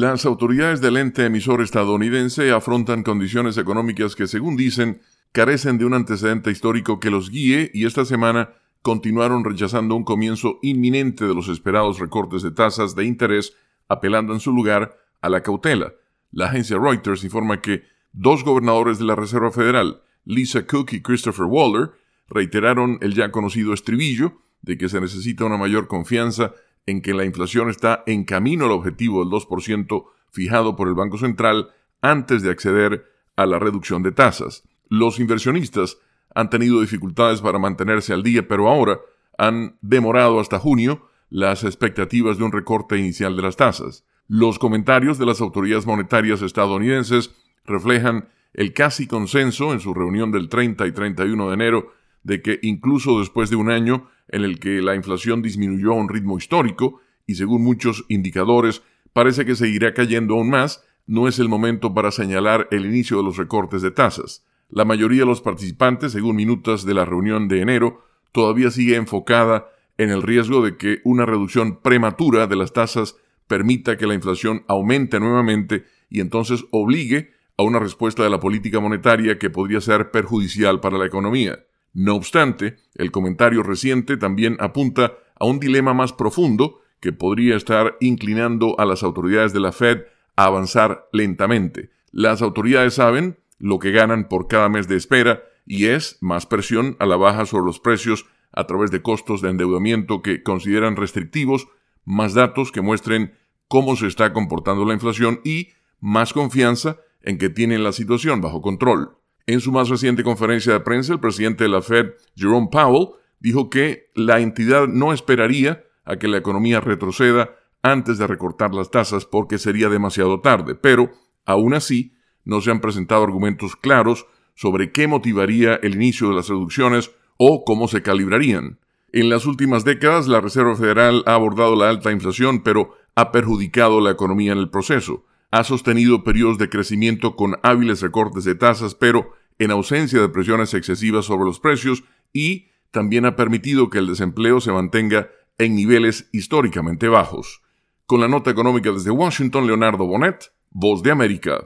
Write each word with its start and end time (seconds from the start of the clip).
Las 0.00 0.24
autoridades 0.24 0.80
del 0.80 0.96
ente 0.96 1.26
emisor 1.26 1.60
estadounidense 1.60 2.52
afrontan 2.52 3.02
condiciones 3.02 3.58
económicas 3.58 4.16
que, 4.16 4.26
según 4.26 4.56
dicen, 4.56 5.02
carecen 5.30 5.76
de 5.76 5.84
un 5.84 5.92
antecedente 5.92 6.50
histórico 6.50 6.98
que 7.00 7.10
los 7.10 7.28
guíe 7.28 7.70
y 7.74 7.84
esta 7.84 8.06
semana 8.06 8.48
continuaron 8.80 9.44
rechazando 9.44 9.94
un 9.94 10.04
comienzo 10.04 10.58
inminente 10.62 11.26
de 11.26 11.34
los 11.34 11.50
esperados 11.50 11.98
recortes 11.98 12.40
de 12.40 12.50
tasas 12.50 12.94
de 12.94 13.04
interés, 13.04 13.54
apelando 13.88 14.32
en 14.32 14.40
su 14.40 14.52
lugar 14.52 14.96
a 15.20 15.28
la 15.28 15.42
cautela. 15.42 15.92
La 16.32 16.46
agencia 16.46 16.78
Reuters 16.78 17.22
informa 17.22 17.60
que 17.60 17.82
dos 18.14 18.42
gobernadores 18.42 18.98
de 18.98 19.04
la 19.04 19.16
Reserva 19.16 19.50
Federal, 19.50 20.00
Lisa 20.24 20.66
Cook 20.66 20.94
y 20.94 21.02
Christopher 21.02 21.44
Waller, 21.44 21.90
reiteraron 22.26 22.96
el 23.02 23.12
ya 23.12 23.30
conocido 23.30 23.74
estribillo 23.74 24.40
de 24.62 24.78
que 24.78 24.88
se 24.88 24.98
necesita 24.98 25.44
una 25.44 25.58
mayor 25.58 25.88
confianza 25.88 26.54
en 26.86 27.02
que 27.02 27.14
la 27.14 27.24
inflación 27.24 27.70
está 27.70 28.02
en 28.06 28.24
camino 28.24 28.66
al 28.66 28.72
objetivo 28.72 29.24
del 29.24 29.32
2% 29.32 30.04
fijado 30.30 30.76
por 30.76 30.88
el 30.88 30.94
Banco 30.94 31.18
Central 31.18 31.70
antes 32.00 32.42
de 32.42 32.50
acceder 32.50 33.06
a 33.36 33.46
la 33.46 33.58
reducción 33.58 34.02
de 34.02 34.12
tasas. 34.12 34.64
Los 34.88 35.18
inversionistas 35.18 35.98
han 36.34 36.50
tenido 36.50 36.80
dificultades 36.80 37.40
para 37.40 37.58
mantenerse 37.58 38.12
al 38.12 38.22
día, 38.22 38.46
pero 38.46 38.68
ahora 38.68 39.00
han 39.38 39.76
demorado 39.80 40.40
hasta 40.40 40.58
junio 40.58 41.08
las 41.28 41.64
expectativas 41.64 42.38
de 42.38 42.44
un 42.44 42.52
recorte 42.52 42.98
inicial 42.98 43.36
de 43.36 43.42
las 43.42 43.56
tasas. 43.56 44.04
Los 44.26 44.58
comentarios 44.58 45.18
de 45.18 45.26
las 45.26 45.40
autoridades 45.40 45.86
monetarias 45.86 46.42
estadounidenses 46.42 47.34
reflejan 47.64 48.28
el 48.52 48.72
casi 48.72 49.06
consenso 49.06 49.72
en 49.72 49.80
su 49.80 49.94
reunión 49.94 50.32
del 50.32 50.48
30 50.48 50.86
y 50.86 50.92
31 50.92 51.48
de 51.48 51.54
enero 51.54 51.92
de 52.22 52.42
que 52.42 52.58
incluso 52.62 53.20
después 53.20 53.50
de 53.50 53.56
un 53.56 53.70
año 53.70 54.08
en 54.30 54.44
el 54.44 54.58
que 54.58 54.80
la 54.82 54.94
inflación 54.94 55.42
disminuyó 55.42 55.92
a 55.92 55.96
un 55.96 56.08
ritmo 56.08 56.38
histórico 56.38 57.00
y 57.26 57.34
según 57.34 57.62
muchos 57.62 58.04
indicadores 58.08 58.82
parece 59.12 59.44
que 59.44 59.56
seguirá 59.56 59.94
cayendo 59.94 60.34
aún 60.34 60.50
más, 60.50 60.84
no 61.06 61.28
es 61.28 61.38
el 61.38 61.48
momento 61.48 61.92
para 61.94 62.10
señalar 62.10 62.68
el 62.70 62.86
inicio 62.86 63.16
de 63.16 63.24
los 63.24 63.36
recortes 63.36 63.82
de 63.82 63.90
tasas. 63.90 64.46
La 64.68 64.84
mayoría 64.84 65.20
de 65.20 65.26
los 65.26 65.40
participantes, 65.40 66.12
según 66.12 66.36
minutas 66.36 66.84
de 66.84 66.94
la 66.94 67.04
reunión 67.04 67.48
de 67.48 67.60
enero, 67.60 68.04
todavía 68.32 68.70
sigue 68.70 68.94
enfocada 68.94 69.66
en 69.98 70.10
el 70.10 70.22
riesgo 70.22 70.64
de 70.64 70.76
que 70.76 71.00
una 71.04 71.26
reducción 71.26 71.80
prematura 71.80 72.46
de 72.46 72.56
las 72.56 72.72
tasas 72.72 73.16
permita 73.48 73.96
que 73.96 74.06
la 74.06 74.14
inflación 74.14 74.64
aumente 74.68 75.18
nuevamente 75.18 75.84
y 76.08 76.20
entonces 76.20 76.64
obligue 76.70 77.32
a 77.56 77.64
una 77.64 77.80
respuesta 77.80 78.22
de 78.22 78.30
la 78.30 78.40
política 78.40 78.80
monetaria 78.80 79.38
que 79.38 79.50
podría 79.50 79.80
ser 79.80 80.10
perjudicial 80.10 80.80
para 80.80 80.98
la 80.98 81.06
economía. 81.06 81.58
No 81.92 82.14
obstante, 82.14 82.76
el 82.94 83.10
comentario 83.10 83.62
reciente 83.62 84.16
también 84.16 84.56
apunta 84.60 85.14
a 85.38 85.46
un 85.46 85.58
dilema 85.58 85.94
más 85.94 86.12
profundo 86.12 86.80
que 87.00 87.12
podría 87.12 87.56
estar 87.56 87.96
inclinando 88.00 88.78
a 88.78 88.84
las 88.84 89.02
autoridades 89.02 89.52
de 89.52 89.60
la 89.60 89.72
Fed 89.72 90.02
a 90.36 90.44
avanzar 90.44 91.08
lentamente. 91.12 91.90
Las 92.12 92.42
autoridades 92.42 92.94
saben 92.94 93.38
lo 93.58 93.78
que 93.78 93.90
ganan 93.90 94.28
por 94.28 94.46
cada 94.46 94.68
mes 94.68 94.86
de 94.86 94.96
espera 94.96 95.42
y 95.66 95.86
es 95.86 96.18
más 96.20 96.46
presión 96.46 96.96
a 96.98 97.06
la 97.06 97.16
baja 97.16 97.46
sobre 97.46 97.66
los 97.66 97.80
precios 97.80 98.26
a 98.52 98.66
través 98.66 98.90
de 98.90 99.02
costos 99.02 99.42
de 99.42 99.50
endeudamiento 99.50 100.22
que 100.22 100.42
consideran 100.42 100.96
restrictivos, 100.96 101.68
más 102.04 102.34
datos 102.34 102.72
que 102.72 102.80
muestren 102.80 103.34
cómo 103.68 103.96
se 103.96 104.06
está 104.06 104.32
comportando 104.32 104.84
la 104.84 104.94
inflación 104.94 105.40
y 105.44 105.68
más 106.00 106.32
confianza 106.32 106.98
en 107.22 107.38
que 107.38 107.50
tienen 107.50 107.84
la 107.84 107.92
situación 107.92 108.40
bajo 108.40 108.62
control. 108.62 109.16
En 109.50 109.60
su 109.60 109.72
más 109.72 109.88
reciente 109.88 110.22
conferencia 110.22 110.72
de 110.72 110.78
prensa, 110.78 111.12
el 111.12 111.18
presidente 111.18 111.64
de 111.64 111.70
la 111.70 111.82
Fed, 111.82 112.12
Jerome 112.36 112.68
Powell, 112.70 113.16
dijo 113.40 113.68
que 113.68 114.04
la 114.14 114.38
entidad 114.38 114.86
no 114.86 115.12
esperaría 115.12 115.82
a 116.04 116.18
que 116.18 116.28
la 116.28 116.36
economía 116.36 116.78
retroceda 116.78 117.50
antes 117.82 118.18
de 118.18 118.28
recortar 118.28 118.72
las 118.72 118.92
tasas 118.92 119.24
porque 119.24 119.58
sería 119.58 119.88
demasiado 119.88 120.38
tarde, 120.38 120.76
pero 120.76 121.10
aún 121.46 121.74
así 121.74 122.14
no 122.44 122.60
se 122.60 122.70
han 122.70 122.80
presentado 122.80 123.24
argumentos 123.24 123.74
claros 123.74 124.24
sobre 124.54 124.92
qué 124.92 125.08
motivaría 125.08 125.74
el 125.82 125.96
inicio 125.96 126.28
de 126.28 126.36
las 126.36 126.48
reducciones 126.48 127.10
o 127.36 127.64
cómo 127.64 127.88
se 127.88 128.02
calibrarían. 128.02 128.78
En 129.10 129.30
las 129.30 129.46
últimas 129.46 129.84
décadas, 129.84 130.28
la 130.28 130.40
Reserva 130.40 130.76
Federal 130.76 131.24
ha 131.26 131.34
abordado 131.34 131.74
la 131.74 131.88
alta 131.88 132.12
inflación, 132.12 132.62
pero 132.62 132.94
ha 133.16 133.32
perjudicado 133.32 134.00
la 134.00 134.12
economía 134.12 134.52
en 134.52 134.58
el 134.58 134.70
proceso. 134.70 135.24
Ha 135.50 135.64
sostenido 135.64 136.22
periodos 136.22 136.56
de 136.58 136.68
crecimiento 136.68 137.34
con 137.34 137.56
hábiles 137.64 138.00
recortes 138.00 138.44
de 138.44 138.54
tasas, 138.54 138.94
pero 138.94 139.39
en 139.60 139.70
ausencia 139.70 140.20
de 140.20 140.28
presiones 140.30 140.72
excesivas 140.72 141.26
sobre 141.26 141.44
los 141.44 141.60
precios 141.60 142.02
y 142.32 142.70
también 142.90 143.26
ha 143.26 143.36
permitido 143.36 143.90
que 143.90 143.98
el 143.98 144.06
desempleo 144.06 144.60
se 144.60 144.72
mantenga 144.72 145.28
en 145.58 145.76
niveles 145.76 146.30
históricamente 146.32 147.08
bajos. 147.08 147.60
Con 148.06 148.20
la 148.20 148.26
nota 148.26 148.50
económica 148.50 148.90
desde 148.90 149.10
Washington, 149.10 149.66
Leonardo 149.66 150.06
Bonet, 150.06 150.50
Voz 150.70 151.02
de 151.02 151.10
América. 151.10 151.58